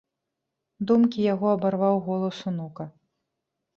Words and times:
Думкі 0.91 1.27
яго 1.33 1.45
абарваў 1.57 1.95
голас 2.07 2.37
унука. 2.53 2.83